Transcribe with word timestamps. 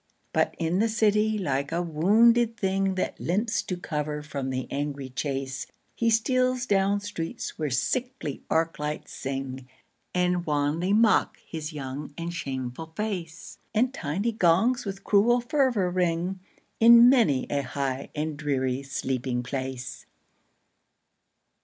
But 0.33 0.55
in 0.57 0.79
the 0.79 0.89
city, 0.89 1.37
like 1.37 1.71
a 1.71 1.79
wounded 1.83 2.57
thing 2.57 2.95
That 2.95 3.19
limps 3.19 3.61
to 3.61 3.77
cover 3.77 4.23
from 4.23 4.49
the 4.49 4.65
angry 4.71 5.09
chase, 5.11 5.67
He 5.93 6.09
steals 6.09 6.65
down 6.65 7.01
streets 7.01 7.59
where 7.59 7.69
sickly 7.69 8.41
arc 8.49 8.79
lights 8.79 9.13
sing, 9.13 9.67
And 10.11 10.43
wanly 10.43 10.91
mock 10.91 11.37
his 11.45 11.71
young 11.71 12.15
and 12.17 12.33
shameful 12.33 12.93
face; 12.95 13.59
And 13.75 13.93
tiny 13.93 14.31
gongs 14.31 14.85
with 14.85 15.03
cruel 15.03 15.39
fervor 15.39 15.91
ring 15.91 16.39
In 16.79 17.07
many 17.07 17.45
a 17.51 17.61
high 17.61 18.09
and 18.15 18.37
dreary 18.37 18.81
sleeping 18.81 19.43
place. 19.43 20.07